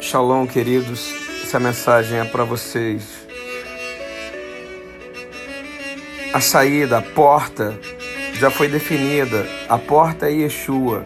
[0.00, 1.12] Shalom, queridos.
[1.42, 3.02] Essa mensagem é para vocês.
[6.32, 7.78] A saída, a porta
[8.32, 9.46] já foi definida.
[9.68, 11.04] A porta é Yeshua.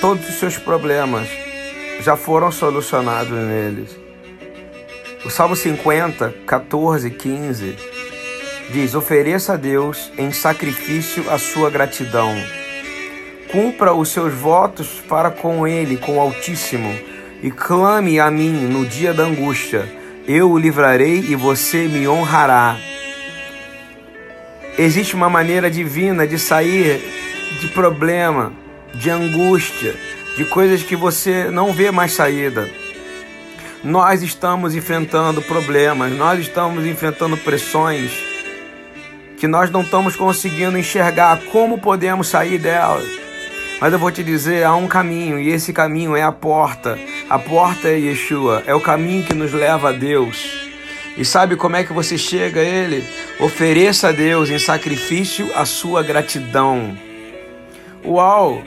[0.00, 1.28] Todos os seus problemas
[2.00, 3.98] já foram solucionados neles.
[5.24, 7.76] O Salmo 50, 14 e 15
[8.70, 12.32] diz: Ofereça a Deus em sacrifício a sua gratidão.
[13.50, 17.11] Cumpra os seus votos para com Ele, com o Altíssimo
[17.42, 19.90] e clame a mim no dia da angústia.
[20.26, 22.76] Eu o livrarei e você me honrará.
[24.78, 27.02] Existe uma maneira divina de sair
[27.60, 28.52] de problema,
[28.94, 29.94] de angústia,
[30.36, 32.70] de coisas que você não vê mais saída.
[33.82, 38.12] Nós estamos enfrentando problemas, nós estamos enfrentando pressões
[39.36, 43.08] que nós não estamos conseguindo enxergar como podemos sair delas.
[43.80, 46.96] Mas eu vou te dizer, há um caminho e esse caminho é a porta.
[47.32, 50.68] A porta é Yeshua, é o caminho que nos leva a Deus.
[51.16, 53.02] E sabe como é que você chega a Ele?
[53.40, 56.94] Ofereça a Deus em sacrifício a sua gratidão.
[58.04, 58.62] Uau!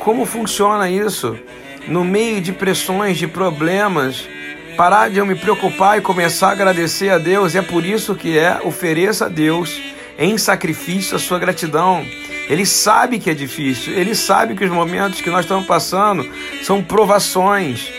[0.00, 1.38] Como funciona isso?
[1.86, 4.28] No meio de pressões, de problemas,
[4.76, 7.54] parar de eu me preocupar e começar a agradecer a Deus.
[7.54, 9.80] É por isso que é ofereça a Deus
[10.18, 12.04] em sacrifício a sua gratidão.
[12.48, 16.26] Ele sabe que é difícil, ele sabe que os momentos que nós estamos passando
[16.62, 17.92] são provações.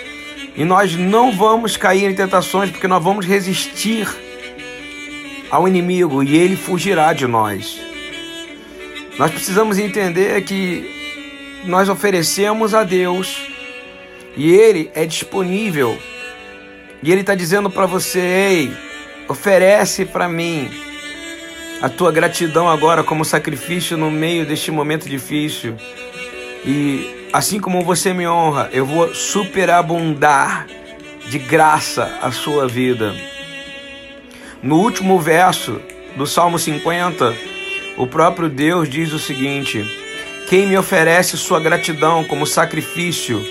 [0.56, 4.08] E nós não vamos cair em tentações porque nós vamos resistir
[5.52, 7.80] ao inimigo e ele fugirá de nós.
[9.18, 13.48] Nós precisamos entender que nós oferecemos a Deus
[14.36, 15.98] e ele é disponível.
[17.04, 18.78] E ele está dizendo para você: ei,
[19.28, 20.89] oferece para mim
[21.82, 25.76] a tua gratidão agora como sacrifício no meio deste momento difícil.
[26.66, 30.68] E assim como você me honra, eu vou superabundar
[31.30, 33.16] de graça a sua vida.
[34.62, 35.80] No último verso
[36.18, 37.34] do Salmo 50,
[37.98, 39.86] o próprio Deus diz o seguinte:
[40.50, 43.42] Quem me oferece sua gratidão como sacrifício,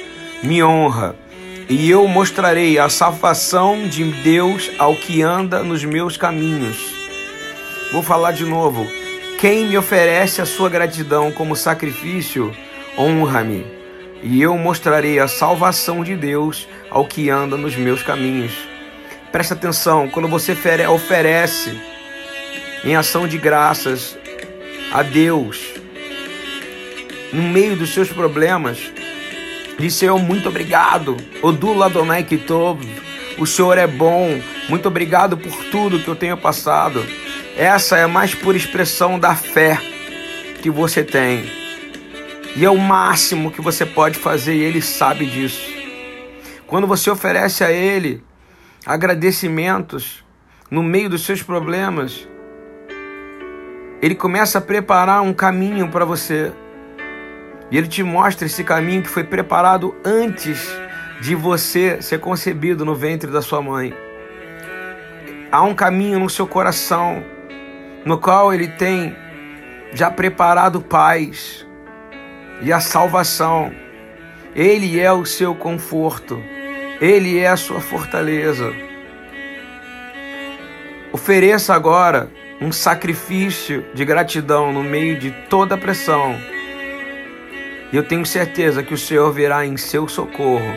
[0.43, 1.17] me honra,
[1.67, 6.98] e eu mostrarei a salvação de Deus ao que anda nos meus caminhos.
[7.91, 8.87] Vou falar de novo.
[9.39, 12.55] Quem me oferece a sua gratidão como sacrifício,
[12.99, 13.65] honra-me,
[14.23, 18.53] e eu mostrarei a salvação de Deus ao que anda nos meus caminhos.
[19.33, 20.55] Presta atenção, quando você
[20.93, 21.81] oferece
[22.85, 24.19] em ação de graças
[24.93, 25.75] a Deus,
[27.33, 28.93] no meio dos seus problemas,
[29.79, 31.17] diz Senhor, muito obrigado.
[31.41, 32.81] Odula Adonai Kitov,
[33.39, 37.03] o Senhor é bom, muito obrigado por tudo que eu tenho passado.
[37.59, 39.81] Essa é a mais pura expressão da fé
[40.63, 41.51] que você tem.
[42.55, 45.69] E é o máximo que você pode fazer e ele sabe disso.
[46.69, 48.23] Quando você oferece a ele
[48.87, 50.25] agradecimentos
[50.71, 52.29] no meio dos seus problemas,
[54.01, 56.53] ele começa a preparar um caminho para você.
[57.73, 60.65] E ele te mostra esse caminho que foi preparado antes
[61.21, 63.93] de você ser concebido no ventre da sua mãe.
[65.51, 67.37] Há um caminho no seu coração
[68.09, 69.15] no qual ele tem
[69.93, 71.67] já preparado paz
[72.63, 73.71] e a salvação.
[74.57, 76.43] Ele é o seu conforto,
[77.03, 78.73] ele é a sua fortaleza.
[81.13, 82.31] Ofereça agora
[82.63, 86.35] um sacrifício de gratidão no meio de toda a pressão.
[87.93, 90.75] E eu tenho certeza que o Senhor virá em seu socorro.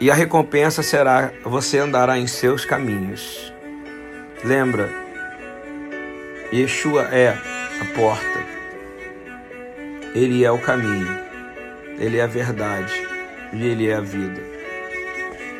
[0.00, 3.52] E a recompensa será: você andará em seus caminhos.
[4.44, 5.07] Lembra,
[6.50, 8.42] Yeshua é a porta.
[10.14, 11.06] Ele é o caminho.
[11.98, 13.06] Ele é a verdade
[13.52, 14.57] e ele é a vida.